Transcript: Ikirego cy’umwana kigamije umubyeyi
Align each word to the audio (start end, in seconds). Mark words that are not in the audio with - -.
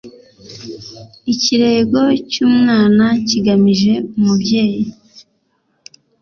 Ikirego 1.33 2.01
cy’umwana 2.31 3.05
kigamije 3.27 3.93
umubyeyi 4.17 4.83